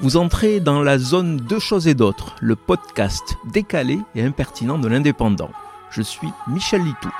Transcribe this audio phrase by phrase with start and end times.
[0.00, 4.88] Vous entrez dans la zone Deux choses et d'autres, le podcast décalé et impertinent de
[4.88, 5.50] l'indépendant.
[5.90, 7.10] Je suis Michel Litou.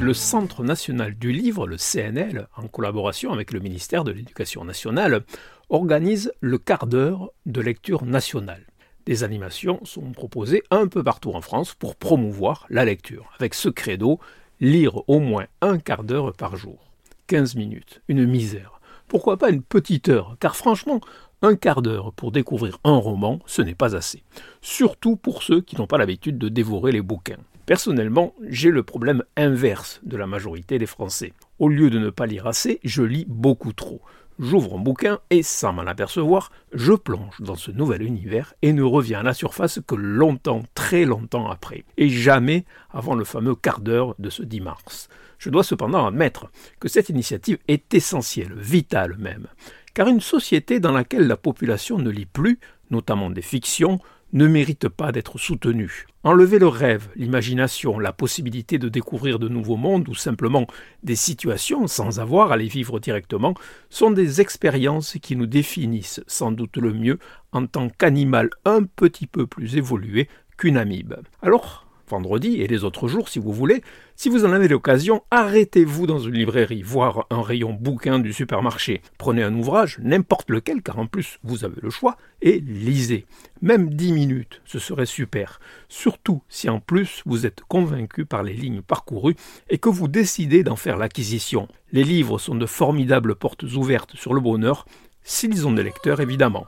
[0.00, 5.24] Le Centre national du livre, le CNL, en collaboration avec le ministère de l'Éducation nationale,
[5.68, 8.64] organise le quart d'heure de lecture nationale.
[9.04, 13.68] Des animations sont proposées un peu partout en France pour promouvoir la lecture, avec ce
[13.68, 14.20] credo
[14.60, 16.89] lire au moins un quart d'heure par jour.
[17.30, 18.80] 15 minutes, une misère.
[19.06, 20.36] Pourquoi pas une petite heure?
[20.40, 21.00] Car franchement,
[21.42, 24.24] un quart d'heure pour découvrir un roman, ce n'est pas assez.
[24.62, 27.38] Surtout pour ceux qui n'ont pas l'habitude de dévorer les bouquins.
[27.66, 31.32] Personnellement, j'ai le problème inverse de la majorité des Français.
[31.60, 34.02] Au lieu de ne pas lire assez, je lis beaucoup trop.
[34.42, 38.82] J'ouvre un bouquin et, sans m'en apercevoir, je plonge dans ce nouvel univers et ne
[38.82, 43.80] reviens à la surface que longtemps, très longtemps après, et jamais avant le fameux quart
[43.80, 45.10] d'heure de ce 10 mars.
[45.36, 46.46] Je dois cependant admettre
[46.80, 49.46] que cette initiative est essentielle, vitale même,
[49.92, 52.58] car une société dans laquelle la population ne lit plus,
[52.90, 54.00] notamment des fictions,
[54.32, 56.06] ne mérite pas d'être soutenu.
[56.22, 60.66] Enlever le rêve, l'imagination, la possibilité de découvrir de nouveaux mondes ou simplement
[61.02, 63.54] des situations sans avoir à les vivre directement
[63.88, 67.18] sont des expériences qui nous définissent sans doute le mieux
[67.52, 71.14] en tant qu'animal un petit peu plus évolué qu'une amibe.
[71.42, 73.82] Alors, vendredi et les autres jours si vous voulez,
[74.16, 79.00] si vous en avez l'occasion, arrêtez-vous dans une librairie, voire un rayon bouquin du supermarché.
[79.16, 83.24] Prenez un ouvrage, n'importe lequel, car en plus vous avez le choix, et lisez.
[83.62, 85.60] Même dix minutes, ce serait super.
[85.88, 89.36] Surtout si en plus vous êtes convaincu par les lignes parcourues
[89.68, 91.68] et que vous décidez d'en faire l'acquisition.
[91.92, 94.84] Les livres sont de formidables portes ouvertes sur le bonheur,
[95.22, 96.66] s'ils ont des lecteurs évidemment.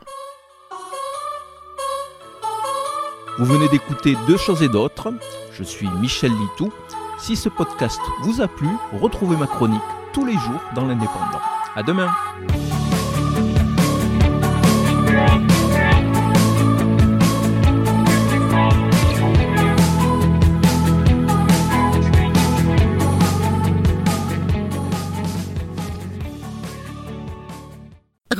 [3.38, 5.12] Vous venez d'écouter Deux choses et d'autres.
[5.52, 6.70] Je suis Michel Litou.
[7.18, 9.80] Si ce podcast vous a plu, retrouvez ma chronique
[10.12, 11.40] tous les jours dans l'Indépendant.
[11.74, 12.10] À demain!